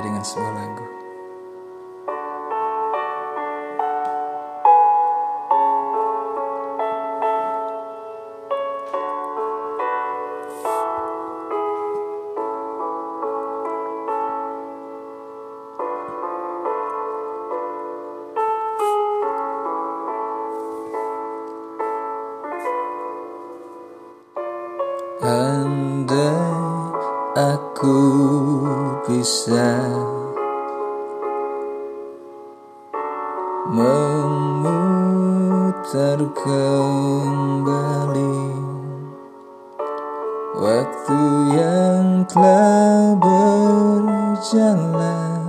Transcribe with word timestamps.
dengan 0.00 0.24
sebuah 0.24 0.52
lagu. 0.56 0.86
Andai 25.22 26.61
aku 27.32 28.04
bisa 29.08 29.72
memutar 33.72 34.60
kembali 36.36 38.36
waktu 40.60 41.20
yang 41.56 42.28
telah 42.28 43.16
berjalan. 43.16 45.40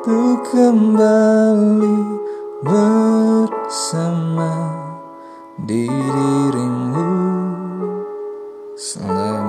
Untuk 0.00 0.48
kembali 0.50 2.02
bersama 2.64 4.72
dirimu 5.60 7.12
selamanya 8.74 9.39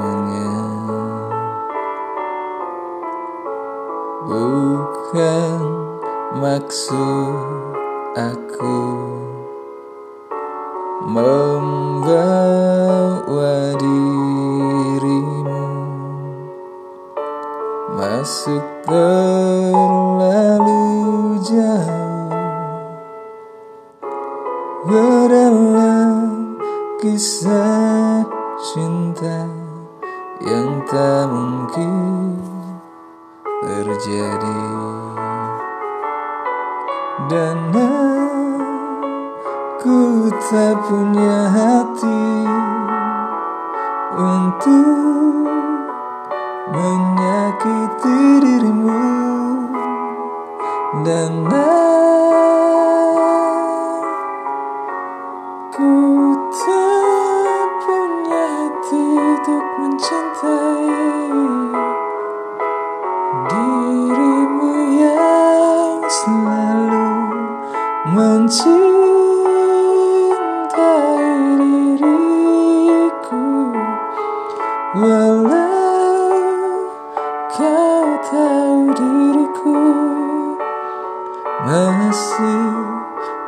maksud 6.52 7.31
aku 8.11 8.83
membawa 11.07 12.52
dirimu 13.80 15.63
masuk 17.95 18.67
terlalu 18.83 19.79
jauh. 21.39 22.35
Ke 24.91 25.07
dalam 25.31 26.52
kisah 26.99 28.27
cinta 28.59 29.47
yang 30.44 30.83
tak 30.83 31.31
mungkin 31.31 32.35
terjadi 33.63 34.91
dan 37.30 37.69
aku 39.81 40.30
tak 40.50 40.75
punya 40.88 41.52
hati 41.52 42.23
untuk 44.16 45.50
menyakiti 46.72 48.19
dirimu. 48.41 49.05
Dan 51.02 51.50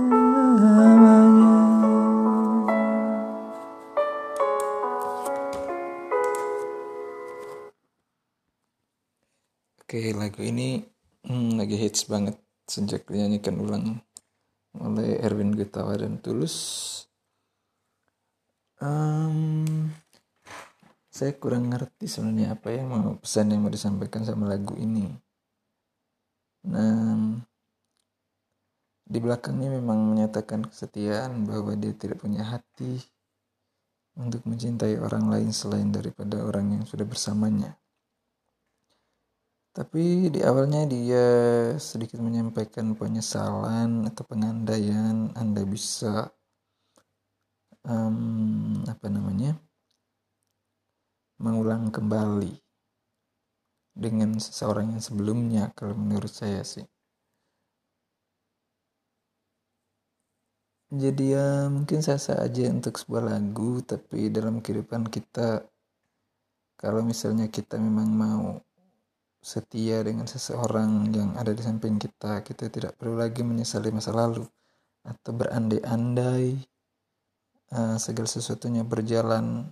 Oke, 9.78 10.10
lagu 10.10 10.42
ini 10.42 10.82
hmm, 11.22 11.54
lagi 11.54 11.78
hits 11.78 12.10
banget 12.10 12.34
sejak 12.66 13.06
dinyanyikan 13.06 13.62
ulang 13.62 14.02
oleh 14.74 15.22
Erwin 15.22 15.54
Gutawa 15.54 15.94
dan 15.94 16.18
Tulus. 16.18 16.90
Um, 18.82 19.86
saya 21.14 21.30
kurang 21.38 21.70
ngerti 21.70 22.10
sebenarnya 22.10 22.58
apa 22.58 22.74
yang 22.74 22.90
mau 22.90 23.14
pesan 23.22 23.54
yang 23.54 23.62
mau 23.62 23.70
disampaikan 23.70 24.26
sama 24.26 24.50
lagu 24.50 24.74
ini. 24.74 25.14
Nah, 26.66 27.38
di 29.04 29.18
belakangnya 29.20 29.76
memang 29.80 30.16
menyatakan 30.16 30.64
kesetiaan 30.64 31.44
bahwa 31.44 31.76
dia 31.76 31.92
tidak 31.92 32.24
punya 32.24 32.40
hati 32.40 33.04
untuk 34.16 34.46
mencintai 34.48 34.96
orang 34.96 35.28
lain 35.28 35.50
selain 35.52 35.92
daripada 35.92 36.40
orang 36.40 36.80
yang 36.80 36.84
sudah 36.88 37.04
bersamanya. 37.04 37.76
Tapi 39.74 40.30
di 40.30 40.38
awalnya 40.40 40.86
dia 40.86 41.26
sedikit 41.82 42.22
menyampaikan 42.22 42.94
penyesalan 42.94 44.06
atau 44.06 44.22
pengandaian 44.22 45.34
Anda 45.34 45.66
bisa 45.66 46.30
um, 47.82 48.86
apa 48.86 49.10
namanya 49.10 49.58
mengulang 51.42 51.90
kembali 51.90 52.54
dengan 53.98 54.38
seseorang 54.38 54.94
yang 54.94 55.02
sebelumnya 55.02 55.74
kalau 55.74 55.98
menurut 55.98 56.30
saya 56.30 56.62
sih. 56.62 56.86
Jadi 60.92 61.32
ya 61.32 61.68
mungkin 61.72 62.04
sah-sah 62.04 62.44
aja 62.44 62.68
untuk 62.68 63.00
sebuah 63.00 63.32
lagu 63.32 63.80
tapi 63.80 64.28
dalam 64.28 64.60
kehidupan 64.60 65.08
kita 65.08 65.64
kalau 66.74 67.00
misalnya 67.00 67.48
kita 67.48 67.80
memang 67.80 68.08
mau 68.12 68.60
setia 69.44 70.00
dengan 70.00 70.24
seseorang 70.24 71.12
yang 71.12 71.36
ada 71.36 71.52
di 71.52 71.60
samping 71.60 72.00
kita, 72.00 72.40
kita 72.40 72.72
tidak 72.72 72.96
perlu 72.96 73.20
lagi 73.20 73.44
menyesali 73.44 73.92
masa 73.92 74.12
lalu 74.12 74.44
atau 75.04 75.32
berandai-andai 75.36 76.64
uh, 77.76 77.96
segala 78.00 78.24
sesuatunya 78.24 78.84
berjalan. 78.84 79.68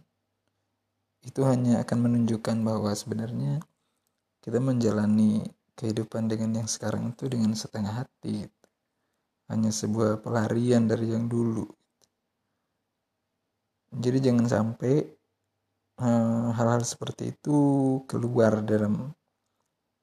Itu 1.25 1.49
hanya 1.49 1.81
akan 1.81 1.99
menunjukkan 2.05 2.57
bahwa 2.61 2.93
sebenarnya 2.93 3.65
kita 4.45 4.61
menjalani 4.61 5.41
kehidupan 5.77 6.29
dengan 6.29 6.65
yang 6.65 6.69
sekarang 6.69 7.17
itu 7.17 7.33
dengan 7.33 7.57
setengah 7.57 8.05
hati. 8.05 8.49
Hanya 9.53 9.69
sebuah 9.69 10.25
pelarian 10.25 10.89
dari 10.89 11.13
yang 11.13 11.29
dulu. 11.29 11.69
Jadi 13.93 14.19
jangan 14.25 14.49
sampai 14.49 15.05
hal-hal 16.57 16.81
uh, 16.81 16.89
seperti 16.89 17.37
itu 17.37 17.59
keluar 18.09 18.65
dalam 18.65 19.13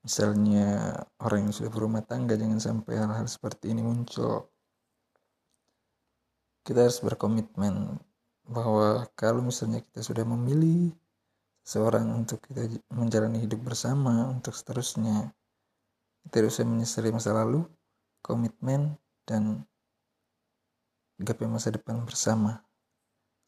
misalnya 0.05 0.95
orang 1.19 1.50
yang 1.50 1.53
sudah 1.56 1.71
berumah 1.74 2.06
tangga 2.06 2.39
jangan 2.39 2.62
sampai 2.62 2.94
hal-hal 2.95 3.27
seperti 3.27 3.75
ini 3.75 3.83
muncul 3.83 4.47
kita 6.63 6.88
harus 6.88 7.03
berkomitmen 7.03 8.00
bahwa 8.47 9.09
kalau 9.18 9.44
misalnya 9.44 9.83
kita 9.83 10.00
sudah 10.00 10.24
memilih 10.24 10.95
seorang 11.68 12.07
untuk 12.15 12.39
kita 12.47 12.79
menjalani 12.95 13.44
hidup 13.44 13.59
bersama 13.59 14.31
untuk 14.31 14.56
seterusnya 14.56 15.35
kita 16.24 16.47
harus 16.47 16.62
menyesali 16.63 17.09
masa 17.12 17.35
lalu 17.35 17.68
komitmen 18.24 18.95
dan 19.29 19.61
gapai 21.21 21.45
masa 21.45 21.69
depan 21.69 22.01
bersama. 22.01 22.65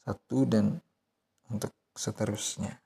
Satu 0.06 0.46
dan 0.46 0.78
untuk 1.50 1.74
seterusnya 1.98 2.78